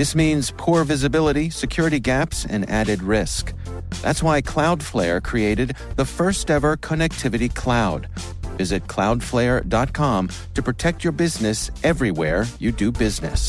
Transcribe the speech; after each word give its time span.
This 0.00 0.14
means 0.14 0.50
poor 0.56 0.82
visibility, 0.84 1.50
security 1.50 2.00
gaps, 2.00 2.46
and 2.46 2.66
added 2.70 3.02
risk. 3.02 3.52
That's 4.00 4.22
why 4.22 4.40
Cloudflare 4.40 5.22
created 5.22 5.76
the 5.96 6.06
first 6.06 6.50
ever 6.50 6.78
connectivity 6.78 7.54
cloud. 7.54 8.08
Visit 8.56 8.86
cloudflare.com 8.86 10.30
to 10.54 10.62
protect 10.62 11.04
your 11.04 11.12
business 11.12 11.70
everywhere 11.84 12.46
you 12.58 12.72
do 12.72 12.90
business. 12.90 13.44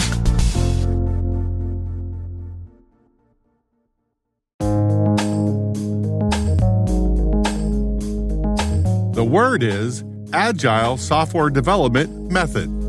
The 9.15 9.25
word 9.25 9.63
is 9.63 10.03
Agile 10.33 10.97
Software 10.97 11.49
Development 11.49 12.29
Method. 12.29 12.80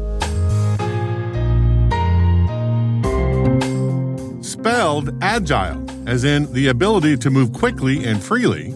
Spelled 4.92 5.22
agile, 5.22 5.86
as 6.06 6.22
in 6.22 6.52
the 6.52 6.68
ability 6.68 7.16
to 7.16 7.30
move 7.30 7.54
quickly 7.54 8.04
and 8.04 8.22
freely. 8.22 8.74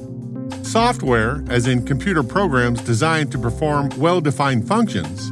Software, 0.62 1.44
as 1.50 1.66
in 1.66 1.84
computer 1.84 2.22
programs 2.22 2.80
designed 2.80 3.30
to 3.32 3.38
perform 3.38 3.90
well 3.98 4.22
defined 4.22 4.66
functions. 4.66 5.28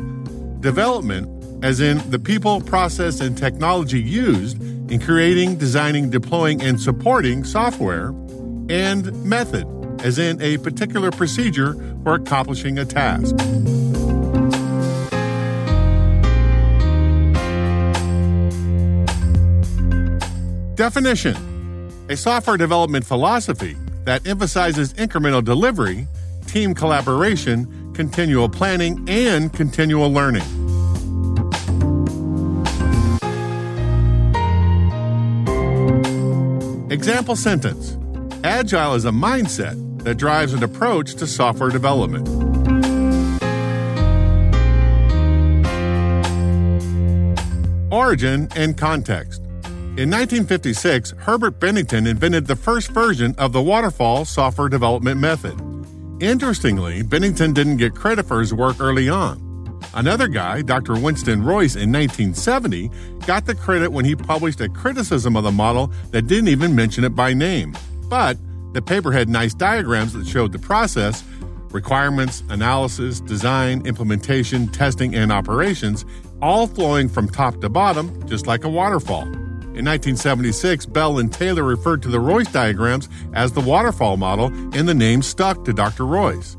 Development, 0.61 1.27
as 1.65 1.81
in 1.81 2.03
the 2.11 2.19
people, 2.19 2.61
process, 2.61 3.21
and 3.21 3.35
technology 3.35 3.99
used 3.99 4.61
in 4.91 5.01
creating, 5.01 5.57
designing, 5.57 6.11
deploying, 6.11 6.61
and 6.61 6.79
supporting 6.79 7.45
software. 7.45 8.09
And 8.69 9.11
method, 9.25 9.67
as 10.05 10.19
in 10.19 10.39
a 10.43 10.59
particular 10.59 11.11
procedure 11.11 11.73
for 12.03 12.17
accomplishing 12.17 12.79
a 12.79 12.85
task. 12.85 13.35
Definition 20.75 21.37
A 22.09 22.17
software 22.17 22.57
development 22.57 23.07
philosophy 23.07 23.77
that 24.05 24.27
emphasizes 24.27 24.93
incremental 24.95 25.43
delivery, 25.43 26.09
team 26.49 26.75
collaboration, 26.75 27.93
continual 27.95 28.49
planning, 28.49 29.05
and 29.09 29.53
continual 29.53 30.11
learning. 30.11 30.43
Example 36.91 37.37
sentence 37.37 37.97
Agile 38.43 38.95
is 38.95 39.05
a 39.05 39.11
mindset 39.11 40.03
that 40.03 40.17
drives 40.17 40.53
an 40.55 40.65
approach 40.65 41.15
to 41.15 41.27
software 41.27 41.71
development. 41.71 42.29
Origin 47.93 48.49
and 48.57 48.77
context. 48.77 49.44
In 49.97 50.11
1956, 50.11 51.13
Herbert 51.19 51.61
Benington 51.61 52.09
invented 52.09 52.49
the 52.49 52.57
first 52.57 52.91
version 52.91 53.33
of 53.39 53.53
the 53.53 53.63
waterfall 53.63 54.25
software 54.25 54.69
development 54.69 55.21
method. 55.21 55.57
Interestingly, 56.21 57.03
Benington 57.03 57.55
didn't 57.55 57.77
get 57.77 57.95
credit 57.95 58.27
for 58.27 58.41
his 58.41 58.53
work 58.53 58.81
early 58.81 59.09
on. 59.09 59.79
Another 59.95 60.27
guy, 60.27 60.63
Dr. 60.63 60.99
Winston 60.99 61.45
Royce, 61.45 61.77
in 61.77 61.93
1970, 61.93 62.91
got 63.25 63.47
the 63.47 63.55
credit 63.55 63.93
when 63.93 64.05
he 64.05 64.17
published 64.17 64.61
a 64.61 64.69
criticism 64.69 65.37
of 65.37 65.45
the 65.45 65.53
model 65.53 65.93
that 66.11 66.23
didn't 66.23 66.49
even 66.49 66.75
mention 66.75 67.05
it 67.05 67.15
by 67.15 67.33
name. 67.33 67.73
But 68.09 68.37
the 68.73 68.83
paper 68.83 69.13
had 69.13 69.29
nice 69.29 69.55
diagrams 69.55 70.13
that 70.15 70.27
showed 70.27 70.51
the 70.51 70.59
process 70.59 71.23
requirements, 71.71 72.43
analysis, 72.49 73.21
design, 73.21 73.87
implementation, 73.87 74.67
testing, 74.67 75.15
and 75.15 75.31
operations, 75.31 76.05
all 76.43 76.67
flowing 76.67 77.09
from 77.09 77.29
top 77.29 77.61
to 77.61 77.69
bottom, 77.69 78.27
just 78.27 78.49
like 78.49 78.65
a 78.65 78.69
waterfall. 78.69 79.29
In 79.75 79.85
1976, 79.87 80.87
Bell 80.87 81.19
and 81.19 81.33
Taylor 81.33 81.65
referred 81.65 82.01
to 82.03 82.09
the 82.09 82.21
Royce 82.21 82.47
diagrams 82.53 83.09
as 83.33 83.51
the 83.51 83.61
waterfall 83.61 84.17
model, 84.17 84.47
and 84.47 84.89
the 84.89 84.95
name 84.95 85.21
stuck 85.21 85.65
to 85.65 85.73
Dr. 85.73 86.07
Royce. 86.07 86.55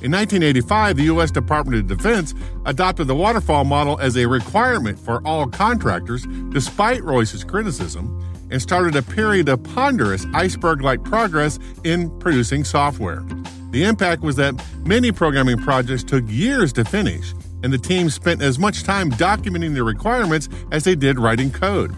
In 0.00 0.12
1985, 0.12 0.96
the 0.96 1.02
U.S. 1.04 1.32
Department 1.32 1.78
of 1.78 1.88
Defense 1.88 2.34
adopted 2.64 3.08
the 3.08 3.16
waterfall 3.16 3.64
model 3.64 3.98
as 3.98 4.16
a 4.16 4.26
requirement 4.26 4.96
for 4.96 5.20
all 5.26 5.48
contractors, 5.48 6.24
despite 6.50 7.02
Royce's 7.02 7.42
criticism, 7.42 8.16
and 8.52 8.62
started 8.62 8.94
a 8.94 9.02
period 9.02 9.48
of 9.48 9.60
ponderous 9.64 10.24
iceberg 10.32 10.82
like 10.82 11.02
progress 11.02 11.58
in 11.82 12.16
producing 12.20 12.62
software. 12.62 13.24
The 13.72 13.82
impact 13.82 14.22
was 14.22 14.36
that 14.36 14.54
many 14.86 15.10
programming 15.10 15.58
projects 15.58 16.04
took 16.04 16.22
years 16.28 16.72
to 16.74 16.84
finish, 16.84 17.34
and 17.64 17.72
the 17.72 17.78
team 17.78 18.08
spent 18.08 18.40
as 18.40 18.56
much 18.56 18.84
time 18.84 19.10
documenting 19.10 19.74
the 19.74 19.82
requirements 19.82 20.48
as 20.70 20.84
they 20.84 20.94
did 20.94 21.18
writing 21.18 21.50
code. 21.50 21.92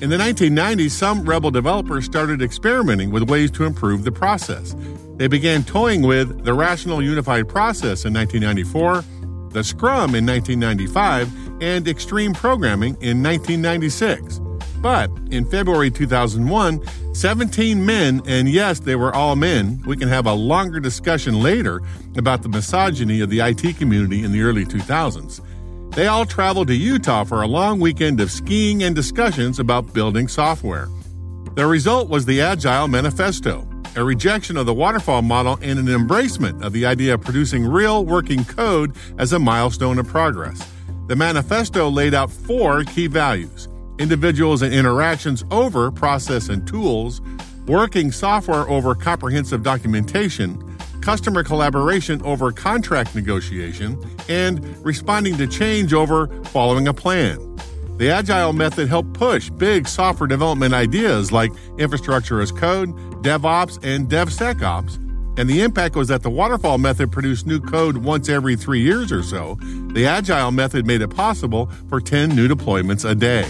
In 0.00 0.08
the 0.08 0.16
1990s, 0.16 0.92
some 0.92 1.24
Rebel 1.24 1.50
developers 1.50 2.06
started 2.06 2.40
experimenting 2.40 3.10
with 3.10 3.28
ways 3.28 3.50
to 3.52 3.64
improve 3.64 4.04
the 4.04 4.12
process. 4.12 4.74
They 5.16 5.26
began 5.26 5.62
toying 5.62 6.02
with 6.02 6.44
the 6.44 6.54
Rational 6.54 7.02
Unified 7.02 7.48
Process 7.48 8.06
in 8.06 8.14
1994, 8.14 9.04
the 9.50 9.62
Scrum 9.62 10.14
in 10.14 10.24
1995, 10.24 11.62
and 11.62 11.86
Extreme 11.86 12.32
Programming 12.32 12.96
in 13.02 13.22
1996. 13.22 14.40
But 14.80 15.10
in 15.30 15.44
February 15.44 15.90
2001, 15.90 16.80
17 17.14 17.84
men, 17.84 18.22
and 18.26 18.48
yes, 18.48 18.80
they 18.80 18.96
were 18.96 19.14
all 19.14 19.36
men, 19.36 19.82
we 19.86 19.96
can 19.96 20.08
have 20.08 20.24
a 20.24 20.32
longer 20.32 20.80
discussion 20.80 21.42
later 21.42 21.82
about 22.16 22.42
the 22.42 22.48
misogyny 22.48 23.20
of 23.20 23.28
the 23.28 23.40
IT 23.40 23.76
community 23.76 24.24
in 24.24 24.32
the 24.32 24.40
early 24.40 24.64
2000s. 24.64 25.42
They 25.92 26.06
all 26.06 26.24
traveled 26.24 26.68
to 26.68 26.74
Utah 26.74 27.24
for 27.24 27.42
a 27.42 27.48
long 27.48 27.80
weekend 27.80 28.20
of 28.20 28.30
skiing 28.30 28.84
and 28.84 28.94
discussions 28.94 29.58
about 29.58 29.92
building 29.92 30.28
software. 30.28 30.88
The 31.56 31.66
result 31.66 32.08
was 32.08 32.26
the 32.26 32.40
Agile 32.40 32.86
Manifesto, 32.86 33.68
a 33.96 34.04
rejection 34.04 34.56
of 34.56 34.66
the 34.66 34.72
waterfall 34.74 35.22
model 35.22 35.58
and 35.60 35.80
an 35.80 35.86
embracement 35.86 36.62
of 36.62 36.72
the 36.72 36.86
idea 36.86 37.14
of 37.14 37.22
producing 37.22 37.66
real 37.66 38.04
working 38.04 38.44
code 38.44 38.94
as 39.18 39.32
a 39.32 39.40
milestone 39.40 39.98
of 39.98 40.06
progress. 40.06 40.64
The 41.08 41.16
manifesto 41.16 41.88
laid 41.88 42.14
out 42.14 42.30
four 42.30 42.84
key 42.84 43.08
values 43.08 43.66
individuals 43.98 44.62
and 44.62 44.72
interactions 44.72 45.44
over 45.50 45.90
process 45.90 46.48
and 46.48 46.66
tools, 46.66 47.20
working 47.66 48.12
software 48.12 48.66
over 48.70 48.94
comprehensive 48.94 49.62
documentation, 49.62 50.69
customer 51.00 51.42
collaboration 51.42 52.20
over 52.22 52.52
contract 52.52 53.14
negotiation, 53.14 53.98
and 54.28 54.64
responding 54.84 55.36
to 55.36 55.46
change 55.46 55.92
over 55.92 56.28
following 56.44 56.88
a 56.88 56.94
plan. 56.94 57.50
The 57.98 58.10
Agile 58.10 58.54
method 58.54 58.88
helped 58.88 59.12
push 59.12 59.50
big 59.50 59.86
software 59.86 60.26
development 60.26 60.72
ideas 60.72 61.32
like 61.32 61.52
infrastructure 61.76 62.40
as 62.40 62.50
code, 62.50 62.94
DevOps, 63.22 63.78
and 63.84 64.08
DevSecOps. 64.08 64.96
And 65.38 65.48
the 65.48 65.60
impact 65.60 65.96
was 65.96 66.08
that 66.08 66.22
the 66.22 66.30
waterfall 66.30 66.78
method 66.78 67.12
produced 67.12 67.46
new 67.46 67.60
code 67.60 67.98
once 67.98 68.28
every 68.28 68.56
three 68.56 68.80
years 68.80 69.12
or 69.12 69.22
so. 69.22 69.58
The 69.92 70.06
Agile 70.06 70.50
method 70.50 70.86
made 70.86 71.02
it 71.02 71.08
possible 71.08 71.66
for 71.88 72.00
10 72.00 72.34
new 72.34 72.48
deployments 72.48 73.08
a 73.08 73.14
day. 73.14 73.44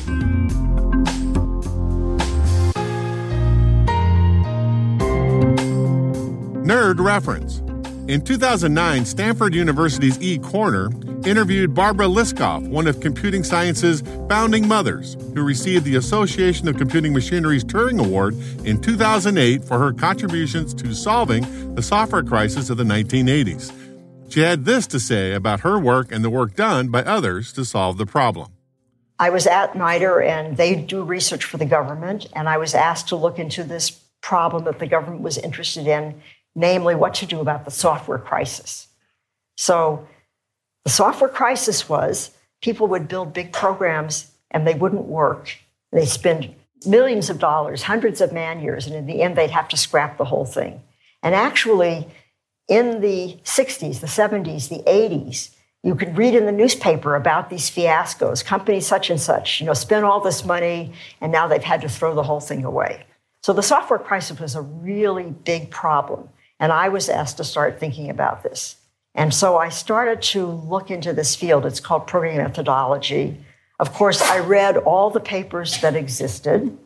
Nerd 6.90 7.04
reference. 7.04 7.58
In 8.08 8.22
2009, 8.22 9.04
Stanford 9.04 9.54
University's 9.54 10.18
eCorner 10.18 10.90
interviewed 11.26 11.74
Barbara 11.74 12.06
Liskov, 12.06 12.66
one 12.66 12.88
of 12.88 12.98
computing 13.00 13.44
science's 13.44 14.02
founding 14.28 14.66
mothers, 14.66 15.16
who 15.34 15.42
received 15.42 15.84
the 15.84 15.94
Association 15.96 16.66
of 16.66 16.76
Computing 16.76 17.12
Machinery's 17.12 17.62
Turing 17.62 18.04
Award 18.04 18.34
in 18.64 18.80
2008 18.80 19.64
for 19.64 19.78
her 19.78 19.92
contributions 19.92 20.74
to 20.74 20.92
solving 20.92 21.74
the 21.76 21.82
software 21.82 22.24
crisis 22.24 22.70
of 22.70 22.78
the 22.78 22.84
1980s. 22.84 23.72
She 24.28 24.40
had 24.40 24.64
this 24.64 24.86
to 24.88 24.98
say 24.98 25.32
about 25.32 25.60
her 25.60 25.78
work 25.78 26.10
and 26.10 26.24
the 26.24 26.30
work 26.30 26.56
done 26.56 26.88
by 26.88 27.02
others 27.02 27.52
to 27.52 27.64
solve 27.64 27.98
the 27.98 28.06
problem. 28.06 28.50
I 29.18 29.30
was 29.30 29.46
at 29.46 29.76
MITRE 29.76 30.22
and 30.22 30.56
they 30.56 30.74
do 30.74 31.04
research 31.04 31.44
for 31.44 31.58
the 31.58 31.66
government, 31.66 32.26
and 32.34 32.48
I 32.48 32.56
was 32.56 32.74
asked 32.74 33.08
to 33.08 33.16
look 33.16 33.38
into 33.38 33.62
this 33.62 33.90
problem 34.20 34.64
that 34.64 34.78
the 34.78 34.86
government 34.86 35.22
was 35.22 35.38
interested 35.38 35.86
in 35.86 36.20
namely 36.54 36.94
what 36.94 37.14
to 37.14 37.26
do 37.26 37.40
about 37.40 37.64
the 37.64 37.70
software 37.70 38.18
crisis. 38.18 38.88
So 39.56 40.06
the 40.84 40.90
software 40.90 41.30
crisis 41.30 41.88
was 41.88 42.30
people 42.60 42.86
would 42.88 43.08
build 43.08 43.32
big 43.32 43.52
programs 43.52 44.30
and 44.50 44.66
they 44.66 44.74
wouldn't 44.74 45.04
work. 45.04 45.56
They 45.92 46.06
spend 46.06 46.54
millions 46.86 47.30
of 47.30 47.38
dollars, 47.38 47.82
hundreds 47.82 48.20
of 48.20 48.32
man 48.32 48.60
years, 48.60 48.86
and 48.86 48.94
in 48.96 49.06
the 49.06 49.22
end, 49.22 49.36
they'd 49.36 49.50
have 49.50 49.68
to 49.68 49.76
scrap 49.76 50.16
the 50.16 50.24
whole 50.24 50.44
thing. 50.44 50.80
And 51.22 51.34
actually, 51.34 52.08
in 52.68 53.00
the 53.00 53.38
60s, 53.44 54.00
the 54.00 54.06
70s, 54.06 54.68
the 54.68 54.82
80s, 54.88 55.50
you 55.82 55.94
could 55.94 56.16
read 56.16 56.34
in 56.34 56.46
the 56.46 56.52
newspaper 56.52 57.14
about 57.14 57.50
these 57.50 57.70
fiascos. 57.70 58.44
Company 58.44 58.80
such 58.80 59.10
and 59.10 59.20
such, 59.20 59.60
you 59.60 59.66
know, 59.66 59.72
spent 59.72 60.04
all 60.04 60.20
this 60.20 60.44
money, 60.44 60.92
and 61.20 61.32
now 61.32 61.48
they've 61.48 61.62
had 61.62 61.80
to 61.82 61.88
throw 61.88 62.14
the 62.14 62.22
whole 62.22 62.40
thing 62.40 62.64
away. 62.64 63.04
So 63.42 63.52
the 63.52 63.62
software 63.62 63.98
crisis 63.98 64.38
was 64.38 64.54
a 64.54 64.60
really 64.60 65.24
big 65.24 65.70
problem. 65.70 66.28
And 66.60 66.70
I 66.70 66.90
was 66.90 67.08
asked 67.08 67.38
to 67.38 67.44
start 67.44 67.80
thinking 67.80 68.10
about 68.10 68.44
this. 68.44 68.76
And 69.14 69.34
so 69.34 69.56
I 69.56 69.70
started 69.70 70.22
to 70.22 70.46
look 70.46 70.90
into 70.90 71.12
this 71.12 71.34
field. 71.34 71.66
It's 71.66 71.80
called 71.80 72.06
programming 72.06 72.44
methodology. 72.44 73.38
Of 73.80 73.92
course, 73.92 74.22
I 74.22 74.38
read 74.38 74.76
all 74.76 75.10
the 75.10 75.20
papers 75.20 75.80
that 75.80 75.96
existed, 75.96 76.78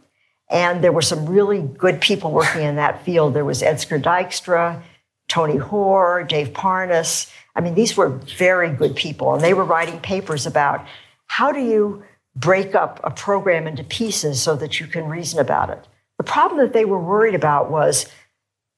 and 0.49 0.83
there 0.83 0.93
were 0.93 1.03
some 1.03 1.27
really 1.27 1.61
good 1.61 2.01
people 2.01 2.31
working 2.31 2.63
in 2.63 2.77
that 2.77 3.05
field. 3.05 3.35
There 3.35 3.45
was 3.45 3.63
Edsger 3.63 4.01
Dijkstra, 4.01 4.81
Tony 5.29 5.57
Hoare, 5.57 6.23
Dave 6.23 6.53
Parnas. 6.53 7.31
I 7.57 7.61
mean, 7.61 7.75
these 7.75 7.97
were 7.97 8.09
very 8.09 8.71
good 8.71 8.95
people, 8.95 9.35
and 9.35 9.43
they 9.43 9.55
were 9.55 9.65
writing 9.65 9.99
papers 10.01 10.47
about 10.47 10.87
how 11.27 11.51
do 11.51 11.61
you 11.61 12.05
break 12.37 12.75
up 12.75 13.01
a 13.03 13.11
program 13.11 13.67
into 13.67 13.83
pieces 13.85 14.41
so 14.41 14.55
that 14.57 14.79
you 14.79 14.87
can 14.87 15.07
reason 15.07 15.41
about 15.41 15.71
it. 15.71 15.85
The 16.19 16.25
problem 16.25 16.61
that 16.61 16.73
they 16.73 16.85
were 16.85 17.01
worried 17.01 17.35
about 17.35 17.71
was 17.71 18.07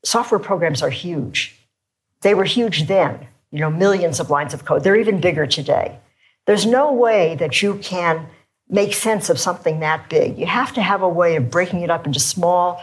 software 0.05 0.39
programs 0.39 0.83
are 0.83 0.91
huge. 0.91 1.57
They 2.23 2.35
were 2.35 2.45
huge 2.45 2.87
then, 2.87 3.27
you 3.51 3.61
know, 3.61 3.71
millions 3.71 4.21
of 4.21 4.31
lines 4.31 4.55
of 4.55 4.65
code. 4.65 4.83
They're 4.83 4.97
even 4.97 5.21
bigger 5.21 5.47
today. 5.47 5.99
There's 6.47 6.67
no 6.67 6.93
way 6.93 7.35
that 7.37 7.63
you 7.63 7.77
can 7.79 8.29
make 8.69 8.95
sense 8.95 9.31
of 9.31 9.39
something 9.39 9.81
that 9.81 10.09
big. 10.09 10.39
You 10.39 10.47
have 10.47 10.73
to 10.75 10.83
have 10.83 11.03
a 11.03 11.09
way 11.09 11.37
of 11.37 11.51
breaking 11.51 11.83
it 11.83 11.91
up 11.91 12.07
into 12.07 12.21
small 12.21 12.83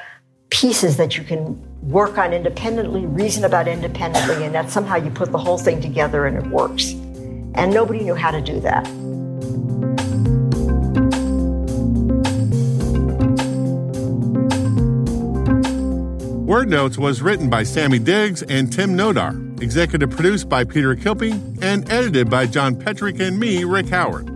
pieces 0.49 0.97
that 0.97 1.17
you 1.17 1.23
can 1.23 1.61
work 1.81 2.17
on 2.17 2.33
independently, 2.33 3.05
reason 3.05 3.43
about 3.43 3.67
independently, 3.67 4.45
and 4.45 4.53
that 4.53 4.69
somehow 4.69 4.95
you 4.95 5.09
put 5.09 5.31
the 5.31 5.37
whole 5.37 5.57
thing 5.57 5.81
together 5.81 6.25
and 6.25 6.37
it 6.37 6.47
works. 6.47 6.91
And 7.55 7.73
nobody 7.73 8.03
knew 8.03 8.15
how 8.15 8.31
to 8.31 8.41
do 8.41 8.59
that. 8.61 8.87
Word 16.53 16.69
Notes 16.69 16.99
was 16.99 17.23
written 17.23 17.49
by 17.49 17.63
Sammy 17.63 17.97
Diggs 17.97 18.43
and 18.43 18.71
Tim 18.71 18.95
Nodar, 18.95 19.59
executive 19.59 20.11
produced 20.11 20.47
by 20.47 20.63
Peter 20.63 20.95
Kilpe, 20.95 21.31
and 21.63 21.91
edited 21.91 22.29
by 22.29 22.45
John 22.45 22.75
Petrik 22.75 23.19
and 23.19 23.39
me, 23.39 23.63
Rick 23.63 23.89
Howard. 23.89 24.27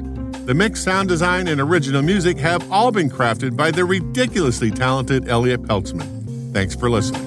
The 0.47 0.55
mix, 0.55 0.81
sound 0.81 1.09
design, 1.09 1.47
and 1.47 1.61
original 1.61 2.01
music 2.01 2.39
have 2.39 2.71
all 2.71 2.91
been 2.91 3.11
crafted 3.11 3.55
by 3.55 3.69
the 3.69 3.85
ridiculously 3.85 4.71
talented 4.71 5.29
Elliot 5.29 5.61
Peltzman. 5.61 6.53
Thanks 6.55 6.75
for 6.75 6.89
listening. 6.89 7.26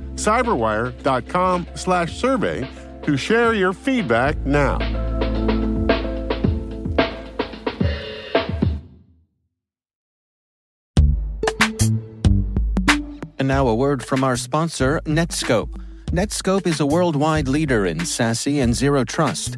cyberwire.com 0.15 1.67
slash 1.75 2.17
survey 2.17 2.67
to 3.03 3.17
share 3.17 3.53
your 3.53 3.73
feedback 3.73 4.37
now. 4.45 4.77
And 13.39 13.47
now 13.47 13.67
a 13.67 13.73
word 13.73 14.03
from 14.03 14.23
our 14.23 14.37
sponsor, 14.37 15.01
Netskope. 15.05 15.75
Netskope 16.11 16.67
is 16.67 16.79
a 16.79 16.85
worldwide 16.85 17.47
leader 17.47 17.87
in 17.87 17.99
SASE 17.99 18.61
and 18.61 18.75
zero 18.75 19.03
trust. 19.03 19.57